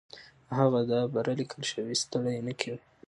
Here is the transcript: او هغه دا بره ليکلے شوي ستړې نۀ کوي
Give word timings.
او 0.49 0.51
هغه 0.61 0.81
دا 0.91 0.99
بره 1.13 1.31
ليکلے 1.39 1.65
شوي 1.71 1.95
ستړې 2.01 2.35
نۀ 2.45 2.53
کوي 2.59 2.79